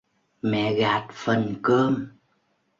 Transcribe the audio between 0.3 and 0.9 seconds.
Mẹ